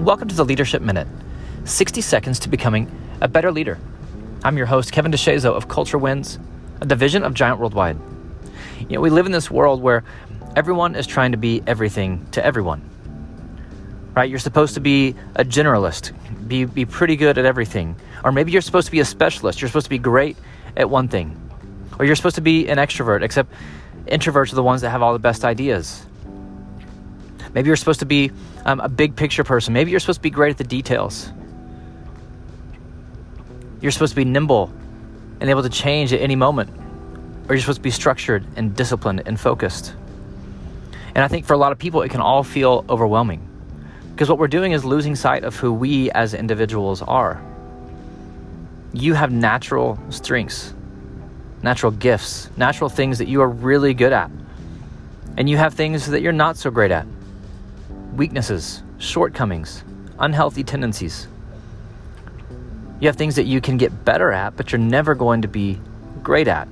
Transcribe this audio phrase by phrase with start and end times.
[0.00, 1.06] Welcome to the Leadership Minute
[1.66, 2.90] 60 seconds to becoming
[3.20, 3.78] a better leader.
[4.42, 6.38] I'm your host, Kevin DeShazo of Culture Wins,
[6.80, 7.98] a division of Giant Worldwide.
[8.78, 10.02] You know, we live in this world where
[10.56, 12.80] everyone is trying to be everything to everyone.
[14.16, 14.30] Right?
[14.30, 16.12] You're supposed to be a generalist,
[16.48, 17.94] be, be pretty good at everything.
[18.24, 20.38] Or maybe you're supposed to be a specialist, you're supposed to be great
[20.78, 21.38] at one thing.
[21.98, 23.52] Or you're supposed to be an extrovert, except
[24.06, 26.06] introverts are the ones that have all the best ideas.
[27.54, 28.30] Maybe you're supposed to be
[28.64, 29.74] um, a big picture person.
[29.74, 31.32] Maybe you're supposed to be great at the details.
[33.80, 34.72] You're supposed to be nimble
[35.40, 36.70] and able to change at any moment.
[37.48, 39.94] Or you're supposed to be structured and disciplined and focused.
[41.14, 43.46] And I think for a lot of people, it can all feel overwhelming
[44.20, 47.42] because what we're doing is losing sight of who we as individuals are.
[48.92, 50.74] You have natural strengths,
[51.62, 54.30] natural gifts, natural things that you are really good at.
[55.38, 57.06] And you have things that you're not so great at
[58.14, 59.84] weaknesses, shortcomings,
[60.18, 61.26] unhealthy tendencies.
[63.00, 65.80] You have things that you can get better at, but you're never going to be
[66.22, 66.68] great at.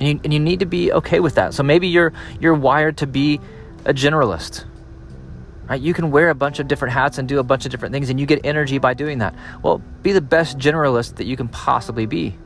[0.00, 1.54] And you, and you need to be okay with that.
[1.54, 3.40] So maybe you're you're wired to be
[3.84, 4.64] a generalist.
[5.68, 5.80] Right?
[5.80, 8.10] You can wear a bunch of different hats and do a bunch of different things
[8.10, 9.34] and you get energy by doing that.
[9.62, 12.36] Well, be the best generalist that you can possibly be.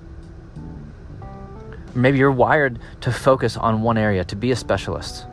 [1.95, 5.27] Maybe you're wired to focus on one area, to be a specialist.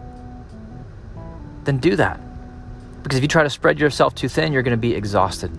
[1.66, 2.20] Then do that.
[3.06, 5.56] Because if you try to spread yourself too thin, you're going to be exhausted.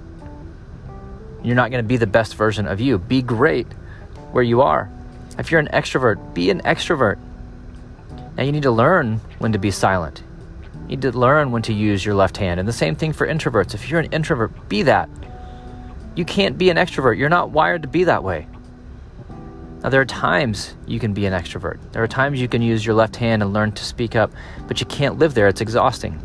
[1.45, 2.99] You're not going to be the best version of you.
[2.99, 3.69] Be great
[4.33, 4.91] where you are.
[5.39, 7.21] If you're an extrovert, be an extrovert.
[8.37, 10.25] Now you need to learn when to be silent.
[10.89, 12.59] You need to learn when to use your left hand.
[12.59, 13.75] And the same thing for introverts.
[13.75, 15.09] If you're an introvert, be that.
[16.17, 17.17] You can't be an extrovert.
[17.17, 18.49] You're not wired to be that way.
[19.85, 21.79] Now, there are times you can be an extrovert.
[21.93, 24.33] There are times you can use your left hand and learn to speak up,
[24.67, 25.47] but you can't live there.
[25.47, 26.21] It's exhausting.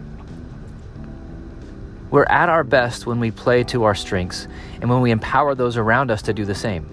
[2.12, 4.50] We're at our best when we play to our strengths
[4.81, 6.85] and when we empower those around us to do the same.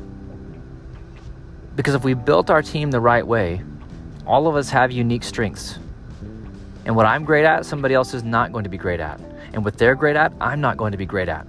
[1.74, 3.62] Because if we built our team the right way,
[4.24, 5.80] all of us have unique strengths.
[6.84, 9.20] And what I'm great at, somebody else is not going to be great at.
[9.52, 11.46] And what they're great at, I'm not going to be great at.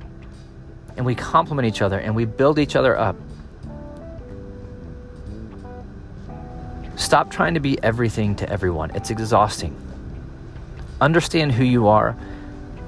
[0.97, 3.15] And we complement each other and we build each other up.
[6.95, 8.91] Stop trying to be everything to everyone.
[8.95, 9.75] It's exhausting.
[10.99, 12.17] Understand who you are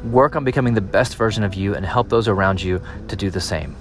[0.03, 3.29] work on becoming the best version of you and help those around you to do
[3.29, 3.75] the same.